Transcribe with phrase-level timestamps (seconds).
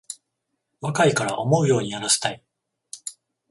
[0.81, 2.43] 若いから思うようにやらせたい